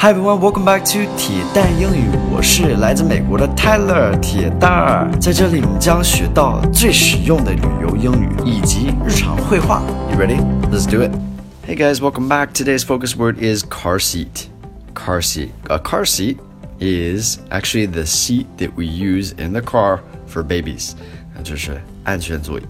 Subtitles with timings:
[0.00, 2.08] Hi everyone, welcome back to 铁蛋英语。
[2.30, 9.82] 我是来自美国的 Tyler 铁蛋儿，在这里你将学到最实用的旅游英语以及日常会话。
[10.12, 10.38] You ready?
[10.70, 11.10] Let's do it.
[11.66, 12.52] Hey guys, welcome back.
[12.52, 14.46] Today's focus word is car seat.
[14.94, 15.48] Car seat.
[15.68, 16.36] A car seat
[16.78, 20.92] is actually the seat that we use in the car for babies.
[21.42, 22.62] 就是安全座椅。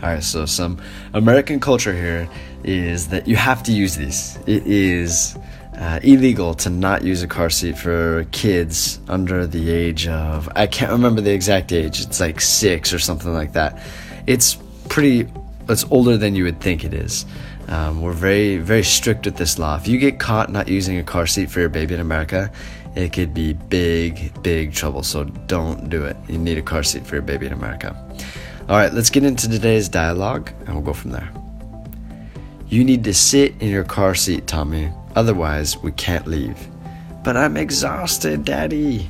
[0.00, 0.76] Alright, so some
[1.14, 2.28] American culture here
[2.62, 4.38] is that you have to use this.
[4.46, 5.34] It is
[5.80, 10.66] uh, illegal to not use a car seat for kids under the age of I
[10.66, 12.02] can't remember the exact age.
[12.02, 13.82] It's like six or something like that.
[14.26, 14.58] It's
[14.90, 15.26] pretty.
[15.68, 17.24] It's older than you would think it is.
[17.68, 19.76] Um, we're very very strict with this law.
[19.76, 22.52] If you get caught not using a car seat for your baby in America,
[22.94, 25.02] it could be big big trouble.
[25.02, 26.16] So don't do it.
[26.28, 27.96] You need a car seat for your baby in America.
[28.68, 31.30] All right, let's get into today's dialogue and we'll go from there.
[32.68, 34.92] You need to sit in your car seat, Tommy.
[35.15, 36.57] Otherwise, we can't leave.
[37.23, 39.09] But I'm exhausted, Daddy.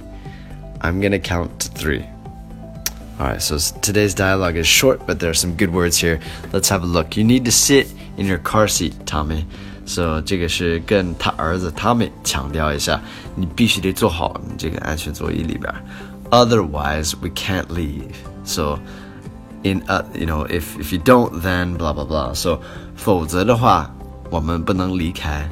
[0.82, 2.06] I'm gonna count to three.
[3.20, 6.20] Alright, so today's dialogue is short, but there are some good words here.
[6.52, 7.16] Let's have a look.
[7.18, 9.46] You need to sit in your car seat, Tommy.
[9.86, 13.00] So 这个是跟他儿子 Tommy 强调一下，
[13.36, 15.74] 你必须得坐好你这个安全座椅里边。
[16.32, 18.16] Otherwise, we can't leave.
[18.44, 18.80] So
[19.64, 22.34] in uh, you know if if you don't then blah blah blah.
[22.34, 22.60] So
[22.96, 23.94] 否则的话，
[24.30, 25.48] 我们不能离开。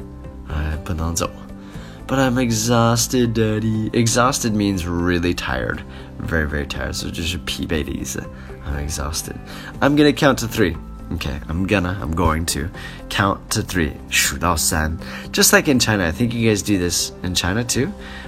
[2.06, 3.90] but I'm exhausted, Daddy.
[3.92, 5.82] Exhausted means really tired,
[6.18, 6.94] very very tired.
[6.96, 9.38] So just i am exhausted.
[9.80, 10.76] I'm gonna count to three.
[11.12, 12.68] Okay, I'm gonna, I'm going to
[13.08, 13.92] count to three.
[14.10, 14.98] 数到三.
[15.32, 17.86] Just like in China, I think you guys do this in China too,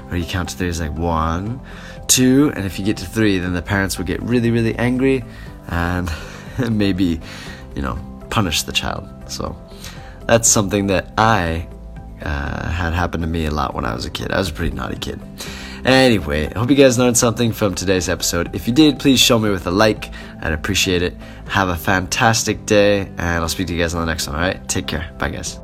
[0.09, 0.69] where you count to three.
[0.69, 1.61] It's like one,
[2.07, 5.25] two, and if you get to three, then the parents would get really, really angry
[5.69, 6.11] and
[6.71, 7.21] maybe,
[7.75, 7.99] you know,
[8.31, 9.09] punish the child.
[9.27, 9.57] So
[10.27, 11.67] that's something that I
[12.22, 14.32] uh, had happened to me a lot when I was a kid.
[14.32, 15.20] I was a pretty naughty kid.
[15.86, 18.54] Anyway, I hope you guys learned something from today's episode.
[18.54, 20.12] If you did, please show me with a like.
[20.42, 21.16] I'd appreciate it.
[21.48, 24.68] Have a fantastic day, and I'll speak to you guys on the next one, alright?
[24.70, 25.12] Take care.
[25.18, 25.60] Bye, guys.